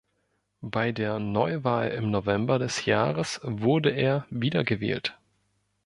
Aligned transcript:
Bei 0.63 0.91
der 0.91 1.19
Neuwahl 1.19 1.89
im 1.89 2.09
November 2.09 2.57
des 2.57 2.85
Jahres 2.85 3.39
wurde 3.43 3.91
er 3.91 4.25
wiedergewählt. 4.31 5.15